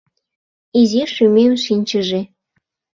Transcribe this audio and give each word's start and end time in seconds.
Изи 0.79 1.01
шӱмем 1.13 1.53
шинчыже! 1.63 2.21